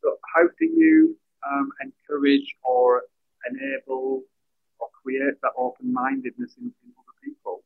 [0.03, 1.17] so how do you
[1.49, 3.03] um, encourage or
[3.49, 4.23] enable
[4.79, 7.63] or create that open-mindedness in, in other people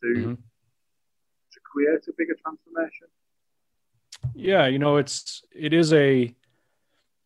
[0.00, 0.34] to mm-hmm.
[0.34, 3.08] to create a bigger transformation?
[4.34, 6.34] Yeah, you know, it's it is a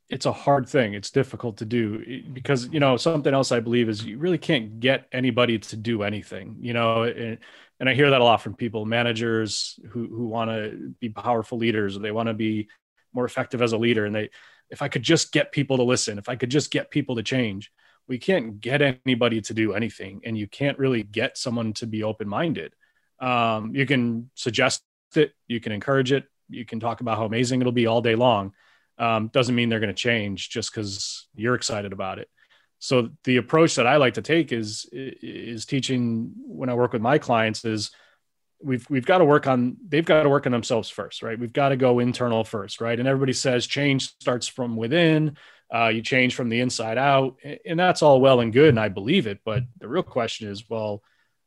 [0.09, 0.93] it's a hard thing.
[0.93, 4.79] It's difficult to do because you know something else I believe is you really can't
[4.79, 6.57] get anybody to do anything.
[6.61, 7.39] You know, and,
[7.81, 11.59] and I hear that a lot from people, managers who who want to be powerful
[11.59, 12.69] leaders, they want to be
[13.13, 14.31] more effective as a leader, and they
[14.71, 17.23] if I could just get people to listen, if I could just get people to
[17.23, 17.71] change,
[18.09, 22.03] we can't get anybody to do anything, and you can't really get someone to be
[22.03, 22.75] open minded.
[23.21, 24.83] Um, you can suggest
[25.15, 28.15] it, you can encourage it, you can talk about how amazing it'll be all day
[28.15, 28.53] long.
[28.99, 32.29] Um, doesn't mean they're going to change just because you're excited about it.
[32.79, 37.03] So the approach that I like to take is is teaching when I work with
[37.03, 37.93] my clients is
[38.63, 41.39] we've we've got to work on they've got to work on themselves first, right?
[41.39, 42.99] We've got to go internal first, right?
[42.99, 45.37] And everybody says change starts from within.
[45.75, 48.89] Uh, you change from the inside out, and that's all well and good, and I
[48.89, 49.41] believe it.
[49.43, 51.03] But the real question is, well,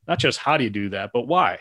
[0.07, 1.59] not just how do you do that, but why?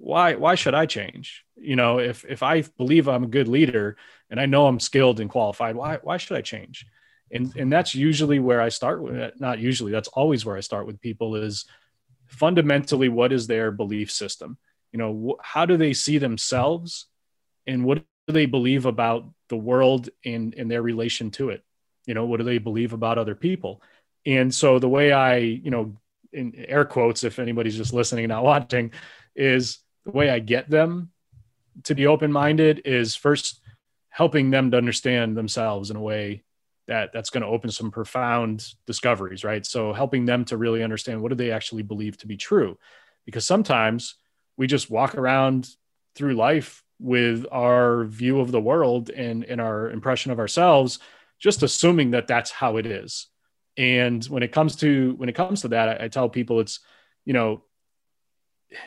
[0.00, 1.44] why why should I change?
[1.56, 3.98] You know, if if I believe I'm a good leader
[4.30, 6.86] and I know I'm skilled and qualified, why why should I change?
[7.30, 9.38] And and that's usually where I start with it.
[9.38, 11.66] Not usually, that's always where I start with people is
[12.28, 14.56] fundamentally what is their belief system?
[14.92, 17.06] You know, wh- how do they see themselves
[17.66, 21.64] and what do they believe about the world and in their relation to it?
[22.06, 23.82] You know, what do they believe about other people?
[24.26, 25.96] And so the way I, you know,
[26.32, 28.92] in air quotes, if anybody's just listening, not watching,
[29.34, 31.10] is the way I get them
[31.84, 33.60] to be open minded is first
[34.08, 36.42] helping them to understand themselves in a way
[36.88, 39.64] that that's going to open some profound discoveries, right?
[39.64, 42.76] So helping them to really understand what do they actually believe to be true,
[43.24, 44.16] because sometimes
[44.56, 45.68] we just walk around
[46.14, 50.98] through life with our view of the world and, and our impression of ourselves,
[51.38, 53.28] just assuming that that's how it is.
[53.76, 56.80] And when it comes to when it comes to that, I, I tell people it's
[57.24, 57.62] you know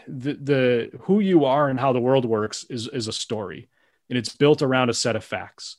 [0.07, 3.69] the the who you are and how the world works is is a story.
[4.09, 5.77] And it's built around a set of facts.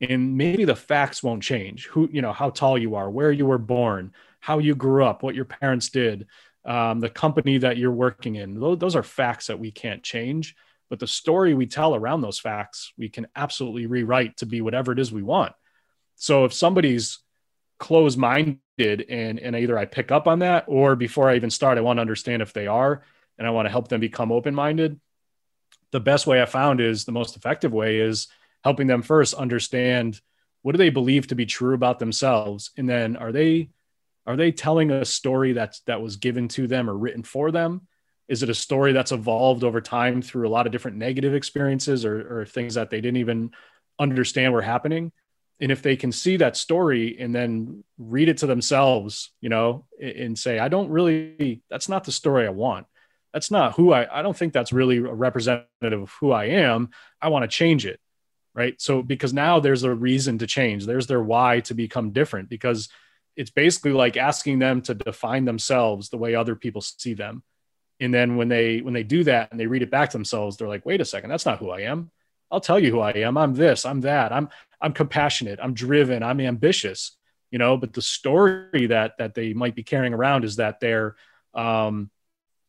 [0.00, 1.86] And maybe the facts won't change.
[1.86, 5.22] Who you know how tall you are where you were born how you grew up
[5.22, 6.26] what your parents did
[6.64, 8.58] um, the company that you're working in.
[8.58, 10.54] Those are facts that we can't change
[10.92, 14.92] but the story we tell around those facts we can absolutely rewrite to be whatever
[14.92, 15.54] it is we want.
[16.16, 17.18] So if somebody's
[17.78, 18.60] closed minded
[19.08, 21.96] and and either i pick up on that or before i even start i want
[21.96, 23.02] to understand if they are
[23.38, 25.00] and I want to help them become open minded,
[25.90, 28.28] the best way I found is the most effective way is
[28.62, 30.20] helping them first understand
[30.60, 33.70] what do they believe to be true about themselves and then are they
[34.26, 37.86] are they telling a story that's that was given to them or written for them
[38.28, 42.04] is it a story that's evolved over time through a lot of different negative experiences
[42.04, 43.50] or, or things that they didn't even
[43.98, 45.12] understand were happening
[45.60, 49.84] and if they can see that story and then read it to themselves you know
[50.00, 52.86] and say i don't really that's not the story i want
[53.32, 56.90] that's not who I I don't think that's really a representative of who I am.
[57.20, 57.98] I want to change it.
[58.54, 58.78] Right.
[58.80, 60.84] So because now there's a reason to change.
[60.84, 62.90] There's their why to become different because
[63.36, 67.42] it's basically like asking them to define themselves the way other people see them.
[68.00, 70.56] And then when they when they do that and they read it back to themselves,
[70.56, 72.10] they're like, wait a second, that's not who I am.
[72.50, 73.38] I'll tell you who I am.
[73.38, 74.32] I'm this, I'm that.
[74.32, 74.48] I'm
[74.80, 77.16] I'm compassionate, I'm driven, I'm ambitious,
[77.50, 81.14] you know, but the story that that they might be carrying around is that they're
[81.54, 82.10] um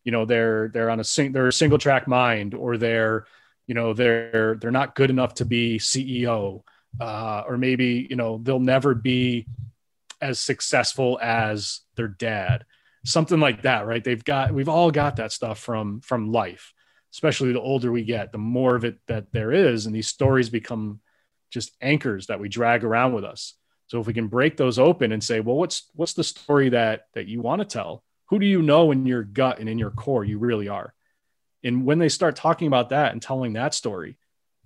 [0.03, 3.25] you know they're they're on a sing, they're a single track mind or they're
[3.67, 6.61] you know they're they're not good enough to be ceo
[6.99, 9.47] uh, or maybe you know they'll never be
[10.23, 12.65] as successful as their dad.
[13.05, 14.03] Something like that right?
[14.03, 16.73] They've got we've all got that stuff from from life
[17.13, 19.85] especially the older we get the more of it that there is.
[19.85, 20.99] And these stories become
[21.51, 23.53] just anchors that we drag around with us.
[23.85, 27.05] So if we can break those open and say well what's what's the story that
[27.13, 28.03] that you want to tell?
[28.29, 30.93] Who do you know in your gut and in your core you really are?
[31.63, 34.17] And when they start talking about that and telling that story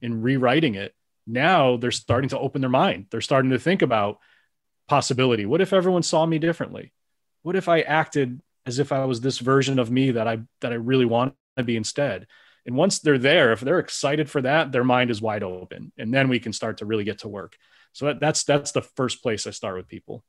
[0.01, 0.95] and rewriting it
[1.29, 3.07] now they're starting to open their mind.
[3.11, 4.19] They're starting to think about
[4.87, 5.45] possibility.
[5.45, 6.93] What if everyone saw me differently?
[7.43, 10.71] What if i acted as if i was this version of me that i that
[10.71, 12.27] i really want to be instead?
[12.65, 16.13] And once they're there if they're excited for that their mind is wide open and
[16.13, 17.55] then we can start to really get to work.
[17.93, 20.23] So that, that's that's the first place i start with people.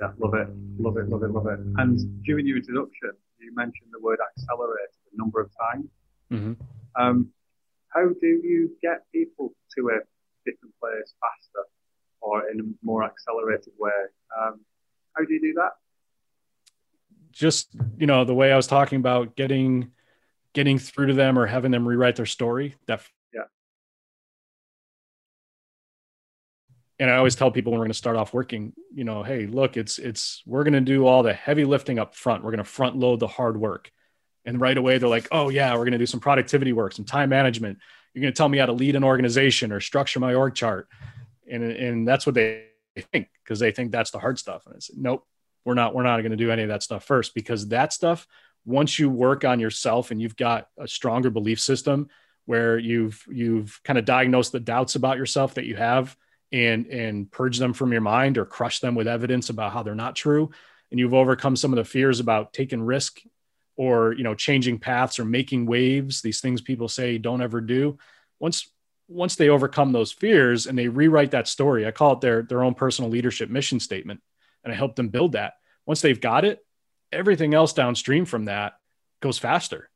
[0.00, 0.48] Yeah love it.
[0.78, 1.60] Love it love it love it.
[1.76, 5.86] And during your introduction you mentioned the word accelerate a number of times.
[6.30, 6.52] Mm-hmm.
[6.98, 7.28] um,
[7.88, 10.00] how do you get people to a
[10.46, 11.68] different place faster
[12.22, 13.90] or in a more accelerated way.
[14.40, 14.60] Um,
[15.14, 15.72] how do you do that?
[17.32, 19.90] Just you know the way i was talking about getting
[20.52, 23.42] getting through to them or having them rewrite their story that yeah.
[26.98, 29.46] And i always tell people when we're going to start off working you know hey
[29.46, 32.44] look it's it's we're going to do all the heavy lifting up front.
[32.44, 33.90] We're going to front load the hard work.
[34.44, 37.06] And right away they're like oh yeah we're going to do some productivity work some
[37.06, 37.78] time management.
[38.12, 40.86] You're going to tell me how to lead an organization or structure my org chart
[41.50, 42.66] and and that's what they
[43.12, 44.66] think because they think that's the hard stuff.
[44.66, 45.26] And it's nope
[45.64, 47.34] we're not we're not going to do any of that stuff first.
[47.34, 48.26] Because that stuff
[48.64, 52.08] once you work on yourself and you've got a stronger belief system
[52.46, 56.16] where you've you've kind of diagnosed the doubts about yourself that you have
[56.52, 59.94] and and purge them from your mind or crush them with evidence about how they're
[59.94, 60.50] not true
[60.90, 63.20] and you've overcome some of the fears about taking risk
[63.76, 67.96] or you know changing paths or making waves these things people say don't ever do
[68.38, 68.68] once
[69.12, 72.62] once they overcome those fears and they rewrite that story i call it their their
[72.62, 74.20] own personal leadership mission statement
[74.64, 75.54] and i help them build that
[75.86, 76.64] once they've got it
[77.12, 78.74] everything else downstream from that
[79.20, 79.88] goes faster.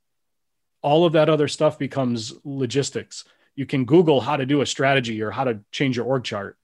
[0.83, 3.25] All of that other stuff becomes logistics.
[3.57, 6.59] You can Google how to do a strategy or how to change your org chart,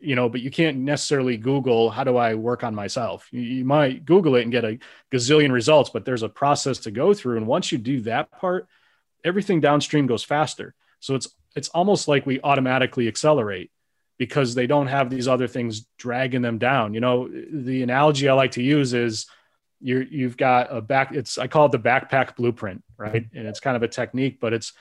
[0.00, 3.28] you know, but you can't necessarily Google how do I work on myself.
[3.32, 4.78] You, you might Google it and get a
[5.12, 7.36] gazillion results, but there's a process to go through.
[7.36, 8.68] And once you do that part,
[9.24, 10.74] everything downstream goes faster.
[11.00, 13.70] So it's it's almost like we automatically accelerate
[14.18, 16.94] because they don't have these other things dragging them down.
[16.94, 19.26] You know, the analogy I like to use is
[19.80, 23.26] you you've got a back it's i call it the backpack blueprint right?
[23.34, 24.72] And it's kind of a technique but it's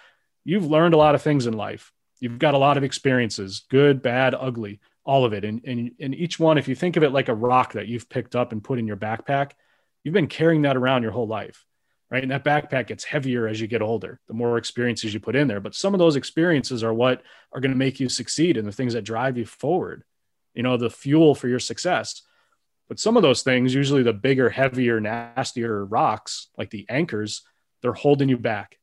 [0.46, 1.92] you've learned a lot of things in life.
[2.22, 5.46] You've got a lot of experiences good bad ugly all of it.
[5.46, 8.10] And, and, and each one if you think of it like a rock that you've
[8.10, 9.52] picked up and put in your backpack
[10.04, 11.66] you've been carrying that around your whole life
[12.12, 15.36] right and that backpack gets heavier as you get older the more experiences you put
[15.36, 17.22] in there but some of those experiences are what
[17.54, 20.04] are going to make you succeed and the things that drive you forward
[20.54, 22.22] you know the fuel for your success
[22.88, 27.42] but some of those things, usually the bigger, heavier, nastier rocks, like the anchors,
[27.82, 28.78] they're holding you back.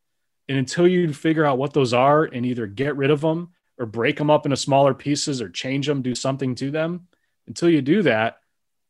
[0.49, 3.87] And until you figure out what those are and either get rid of them or
[3.87, 7.09] break them up into smaller pieces or change them, do something to them,
[7.47, 8.39] until you do that,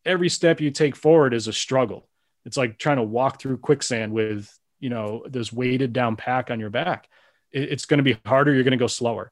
[0.05, 2.09] every step you take forward is a struggle.
[2.45, 6.61] It's like trying to walk through quicksand with, you know, this weighted down pack on
[6.61, 7.09] your back.
[7.51, 8.53] It's going to be harder.
[8.53, 9.31] You're going to go slower.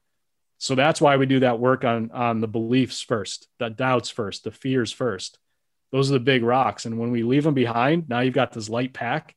[0.59, 4.43] So that's why we do that work on on the beliefs first, the doubts first,
[4.43, 5.39] the fears first
[5.91, 6.85] those are the big rocks.
[6.85, 9.35] And when we leave them behind, now you've got this light pack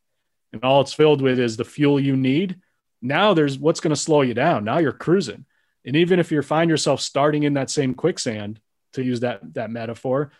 [0.52, 2.60] and all it's filled with is the fuel you need.
[3.02, 4.64] Now there's what's going to slow you down.
[4.64, 5.46] Now you're cruising.
[5.84, 8.60] And even if you find yourself starting in that same quicksand,
[8.94, 10.30] to use that, that metaphor,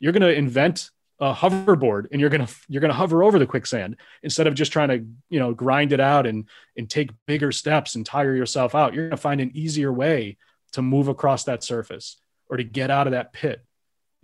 [0.00, 0.90] you're going to invent
[1.22, 4.88] a hoverboard and you're to, you're to hover over the quicksand instead of just trying
[4.88, 8.92] to, you know, grind it out and, and take bigger steps and tire yourself out.
[8.92, 10.36] You're to find an easier way
[10.72, 12.16] to move across that surface
[12.50, 13.64] or to get out of that pit.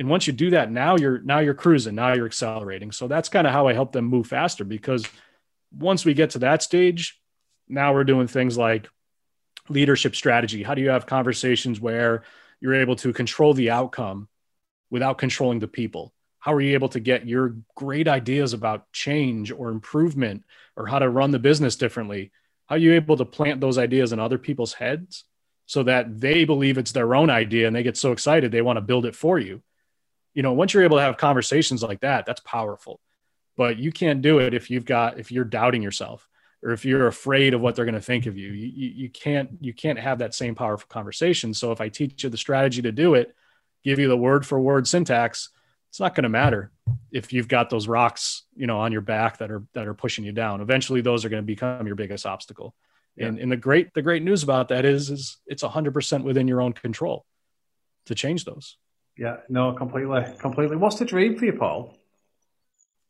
[0.00, 2.90] And once you do that now you're now you're cruising now you're accelerating.
[2.90, 5.06] So that's kind of how i help them move faster because
[5.70, 7.20] once we get to that stage
[7.68, 8.88] now we're doing things like
[9.68, 10.64] leadership strategy.
[10.64, 12.24] How do you have conversations where
[12.60, 14.28] you're able to control the outcome
[14.90, 19.50] without controlling the people how are you able to get your great ideas about change
[19.50, 20.44] or improvement
[20.76, 22.32] or how to run the business differently
[22.66, 25.24] how are you able to plant those ideas in other people's heads
[25.66, 28.76] so that they believe it's their own idea and they get so excited they want
[28.76, 29.62] to build it for you
[30.38, 33.00] you know, once you're able to have conversations like that, that's powerful.
[33.56, 36.28] But you can't do it if you've got if you're doubting yourself
[36.62, 38.50] or if you're afraid of what they're going to think of you.
[38.52, 39.10] You, you.
[39.10, 41.54] can't you can't have that same powerful conversation.
[41.54, 43.34] So if I teach you the strategy to do it,
[43.82, 45.48] give you the word for word syntax,
[45.90, 46.70] it's not going to matter
[47.12, 50.24] if you've got those rocks you know on your back that are that are pushing
[50.24, 52.74] you down eventually those are going to become your biggest obstacle
[53.16, 53.26] yeah.
[53.26, 56.60] and and the great the great news about that is is it's 100% within your
[56.60, 57.24] own control
[58.06, 58.76] to change those
[59.16, 61.94] yeah no completely completely what's the dream for you paul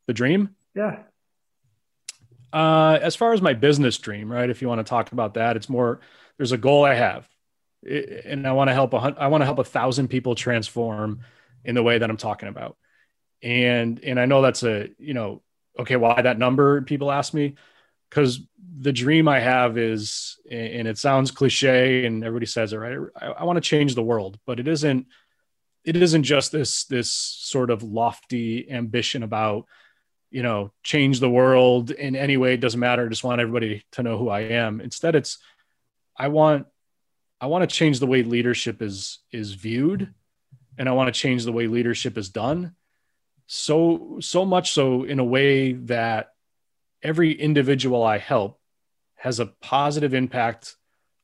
[0.06, 1.00] the dream yeah
[2.52, 4.48] uh, as far as my business dream, right?
[4.48, 6.00] If you want to talk about that, it's more.
[6.36, 7.28] There's a goal I have,
[7.84, 8.94] and I want to help.
[8.94, 11.20] A, I want to help a thousand people transform
[11.68, 12.76] in the way that I'm talking about.
[13.42, 15.42] And and I know that's a you know
[15.78, 17.54] okay why that number people ask me
[18.08, 18.40] because
[18.80, 22.98] the dream I have is and it sounds cliche and everybody says it right.
[23.14, 25.06] I, I want to change the world, but it isn't.
[25.84, 29.66] It isn't just this this sort of lofty ambition about
[30.30, 33.84] you know change the world in any way it doesn't matter I just want everybody
[33.92, 35.38] to know who i am instead it's
[36.14, 36.66] i want
[37.40, 40.12] i want to change the way leadership is is viewed
[40.78, 42.74] and i want to change the way leadership is done.
[43.46, 46.32] So so much so in a way that
[47.02, 48.60] every individual i help
[49.16, 50.76] has a positive impact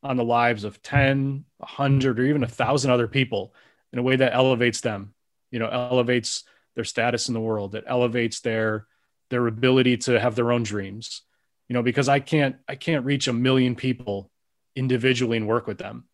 [0.02, 3.54] on the lives of 10 100 or even a thousand other people
[3.92, 5.14] in a way that elevates them
[5.50, 6.44] you know elevates
[6.74, 7.72] their status in the world.
[7.72, 8.86] That elevates their
[9.30, 11.22] their ability to have their own dreams
[11.68, 14.30] you know because i can't i can't reach a million people
[14.76, 16.04] individually and work with them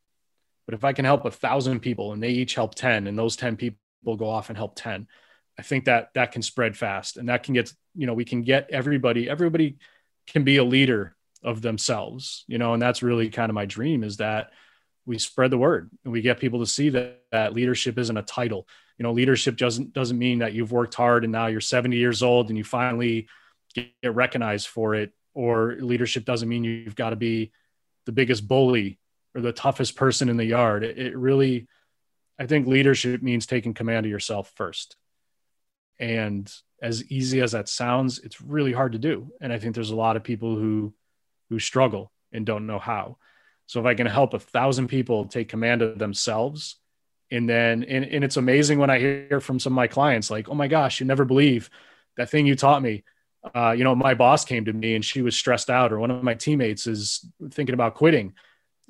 [0.71, 3.35] but if i can help a thousand people and they each help 10 and those
[3.35, 3.77] 10 people
[4.17, 5.09] go off and help 10
[5.59, 8.43] i think that that can spread fast and that can get you know we can
[8.43, 9.79] get everybody everybody
[10.29, 14.05] can be a leader of themselves you know and that's really kind of my dream
[14.05, 14.51] is that
[15.11, 18.23] we spread the word and we get people to see that, that leadership isn't a
[18.23, 18.69] title.
[18.97, 22.23] You know leadership doesn't doesn't mean that you've worked hard and now you're 70 years
[22.23, 23.27] old and you finally
[23.75, 27.51] get recognized for it or leadership doesn't mean you've got to be
[28.07, 29.00] the biggest bully
[29.35, 31.69] or the toughest person in the yard it, it really
[32.39, 34.97] i think leadership means taking command of yourself first.
[35.99, 36.51] And
[36.83, 39.31] as easy as that sounds it's really hard to do.
[39.41, 40.95] And i think there's a lot of people who
[41.51, 43.19] who struggle and don't know how.
[43.67, 46.77] So if i can help a thousand people take command of themselves
[47.31, 50.49] and then and, and it's amazing when i hear from some of my clients like
[50.49, 51.71] oh my gosh you never believe
[52.17, 53.05] that thing you taught me.
[53.55, 56.11] Uh, you know my boss came to me and she was stressed out or one
[56.11, 58.35] of my teammates is thinking about quitting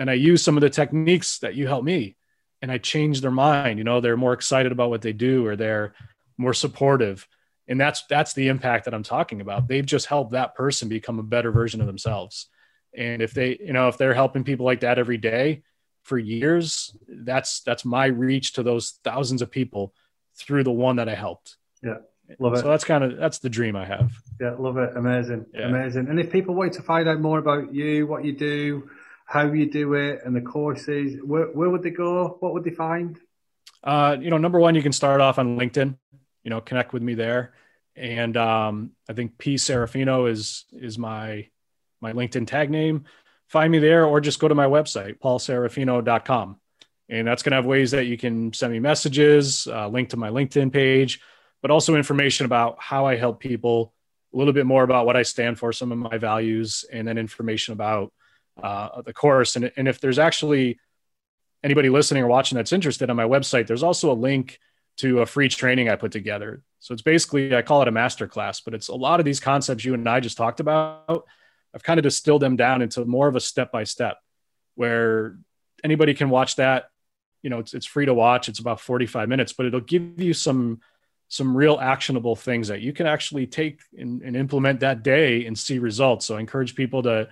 [0.01, 2.17] and i use some of the techniques that you help me
[2.61, 5.55] and i change their mind you know they're more excited about what they do or
[5.55, 5.95] they're
[6.37, 7.29] more supportive
[7.69, 11.21] and that's that's the impact that i'm talking about they've just helped that person become
[11.21, 12.49] a better version of themselves
[12.97, 15.63] and if they you know if they're helping people like that every day
[16.03, 19.95] for years, that's that's my reach to those thousands of people
[20.37, 21.57] through the one that I helped.
[21.83, 21.99] Yeah.
[22.39, 22.61] Love it.
[22.61, 24.13] So that's kind of that's the dream I have.
[24.41, 24.97] Yeah, love it.
[24.97, 25.47] Amazing.
[25.53, 25.69] Yeah.
[25.69, 26.09] Amazing.
[26.09, 28.89] And if people want to find out more about you, what you do,
[29.31, 32.37] how you do it, and the courses, where, where would they go?
[32.41, 33.19] What would they find?
[33.83, 35.97] Uh, you know, number one, you can start off on LinkedIn.
[36.43, 37.55] You know, connect with me there.
[37.95, 41.49] And um, I think P Serafino is is my
[42.01, 43.05] my LinkedIn tag name
[43.51, 46.57] find me there or just go to my website, paulserafino.com.
[47.09, 50.17] And that's going to have ways that you can send me messages, uh, link to
[50.17, 51.21] my LinkedIn page,
[51.61, 53.93] but also information about how I help people,
[54.33, 57.19] a little bit more about what I stand for, some of my values, and then
[57.19, 58.13] information about
[58.63, 59.57] uh, the course.
[59.57, 60.79] And, and if there's actually
[61.63, 64.59] anybody listening or watching that's interested on my website, there's also a link
[64.99, 66.63] to a free training I put together.
[66.79, 69.85] So it's basically, I call it a masterclass, but it's a lot of these concepts
[69.85, 71.27] you and I just talked about
[71.75, 74.19] I've kind of distilled them down into more of a step by step
[74.75, 75.39] where
[75.85, 76.91] anybody can watch that.
[77.43, 78.49] You know, it's, it's free to watch.
[78.49, 80.81] It's about 45 minutes, but it'll give you some
[81.33, 85.57] some real actionable things that you can actually take and, and implement that day and
[85.57, 86.27] see results.
[86.27, 87.29] So I encourage people to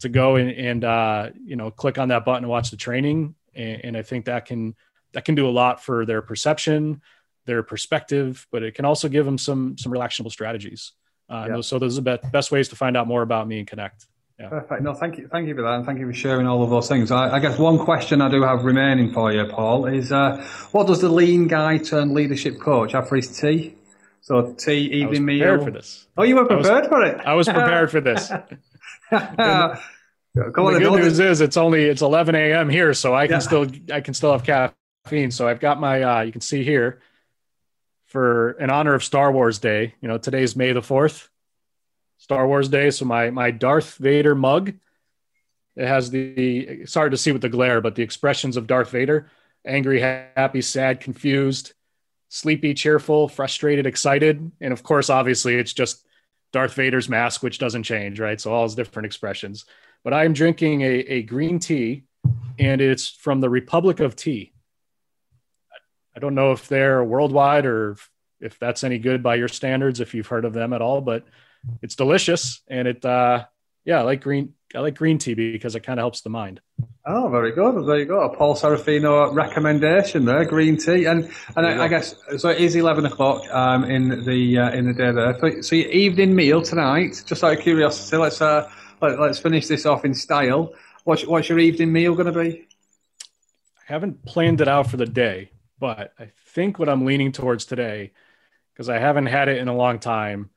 [0.00, 3.34] to go and, and uh, you know click on that button and watch the training.
[3.54, 4.74] And, and I think that can
[5.12, 7.00] that can do a lot for their perception,
[7.46, 10.92] their perspective, but it can also give them some some real actionable strategies.
[11.28, 11.60] Uh, yeah.
[11.60, 14.06] So those are the best ways to find out more about me and connect.
[14.38, 14.50] Yeah.
[14.50, 14.82] Perfect.
[14.82, 16.88] No, thank you, thank you for that, and thank you for sharing all of those
[16.88, 17.10] things.
[17.10, 20.86] I, I guess one question I do have remaining for you, Paul, is uh, what
[20.86, 23.74] does the lean guy turn leadership coach have for his tea?
[24.20, 25.38] So tea, evening meal.
[25.38, 26.06] Prepared for this.
[26.18, 27.20] Oh, you were prepared was, for it.
[27.24, 28.30] I was prepared for this.
[29.10, 32.68] the good news is it's only it's 11 a.m.
[32.68, 33.38] here, so I can yeah.
[33.38, 35.30] still I can still have caffeine.
[35.30, 37.00] So I've got my uh, you can see here
[38.06, 39.94] for in honor of Star Wars Day.
[40.00, 41.30] You know, today's May the fourth,
[42.18, 42.90] Star Wars Day.
[42.90, 44.74] So my my Darth Vader mug.
[45.76, 49.30] It has the hard to see with the glare, but the expressions of Darth Vader:
[49.66, 51.74] angry, happy, sad, confused,
[52.28, 56.05] sleepy, cheerful, frustrated, excited, and of course, obviously, it's just
[56.56, 58.40] Darth Vader's mask, which doesn't change, right?
[58.40, 59.66] So all his different expressions.
[60.02, 62.04] But I'm drinking a, a green tea,
[62.58, 64.54] and it's from the Republic of Tea.
[66.16, 67.98] I don't know if they're worldwide or
[68.40, 71.26] if that's any good by your standards, if you've heard of them at all, but
[71.82, 73.44] it's delicious and it, uh,
[73.84, 74.54] yeah, I like green.
[74.74, 76.60] I like green tea because it kind of helps the mind.
[77.06, 77.86] Oh, very good.
[77.86, 78.22] There you go.
[78.22, 82.48] A Paul Serafino recommendation there, green tea, and and I, I, guess so.
[82.48, 85.38] It is eleven o'clock um, in the uh, in the day there.
[85.38, 87.22] So, so, your evening meal tonight.
[87.24, 88.68] Just out of curiosity, let's uh,
[89.00, 90.74] let, us finish this off in style.
[91.04, 92.66] What's what's your evening meal going to be?
[93.88, 97.66] I haven't planned it out for the day, but I think what I'm leaning towards
[97.66, 98.12] today,
[98.72, 100.50] because I haven't had it in a long time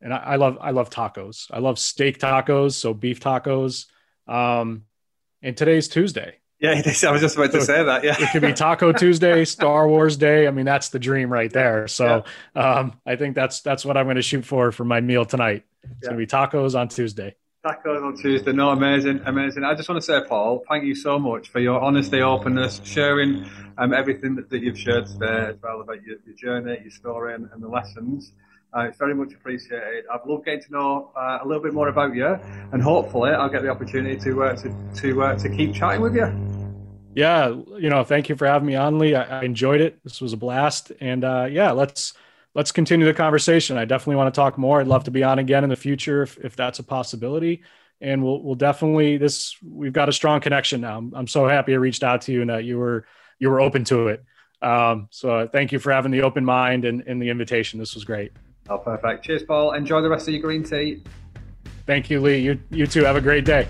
[0.00, 1.46] and I, I, love I love tacos.
[1.50, 3.86] I love steak tacos, so beef tacos.
[4.26, 4.84] Um,
[5.42, 6.36] and today's Tuesday.
[6.60, 6.70] Yeah,
[7.06, 8.02] I was just about so to say that.
[8.02, 10.48] Yeah, it could be Taco Tuesday, Star Wars Day.
[10.48, 11.86] I mean, that's the dream right there.
[11.86, 12.24] So
[12.56, 12.78] yeah.
[12.78, 15.64] um, I think that's that's what I'm going to shoot for for my meal tonight.
[15.82, 16.10] It's yeah.
[16.10, 17.36] going to be tacos on Tuesday.
[17.64, 18.52] Tacos on Tuesday.
[18.52, 19.64] No, amazing, amazing.
[19.64, 23.48] I just want to say, Paul, thank you so much for your honesty, openness, sharing
[23.78, 27.34] um, everything that, that you've shared today as well about your, your journey, your story,
[27.34, 28.32] and, and the lessons.
[28.76, 30.04] Uh, it's very much appreciated.
[30.12, 32.38] I've loved getting to know uh, a little bit more about you,
[32.72, 36.14] and hopefully, I'll get the opportunity to uh, to to, uh, to keep chatting with
[36.14, 36.26] you.
[37.14, 39.14] Yeah, you know, thank you for having me on, Lee.
[39.14, 40.02] I, I enjoyed it.
[40.04, 42.12] This was a blast, and uh, yeah, let's
[42.54, 43.78] let's continue the conversation.
[43.78, 44.80] I definitely want to talk more.
[44.80, 47.62] I'd love to be on again in the future if, if that's a possibility.
[48.00, 49.56] And we'll we'll definitely this.
[49.62, 50.98] We've got a strong connection now.
[50.98, 53.06] I'm, I'm so happy I reached out to you and that you were
[53.38, 54.24] you were open to it.
[54.60, 57.78] Um, so thank you for having the open mind and, and the invitation.
[57.78, 58.32] This was great.
[58.68, 59.24] Oh, perfect.
[59.24, 59.72] Cheers, Paul.
[59.72, 61.02] Enjoy the rest of your green tea.
[61.86, 62.38] Thank you, Lee.
[62.38, 63.04] You, you too.
[63.04, 63.68] Have a great day.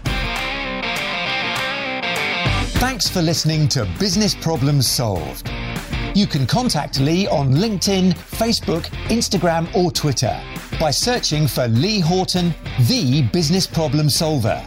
[2.81, 5.51] Thanks for listening to Business Problems Solved.
[6.15, 10.39] You can contact Lee on LinkedIn, Facebook, Instagram, or Twitter
[10.81, 12.55] by searching for Lee Horton,
[12.89, 14.63] the business problem solver,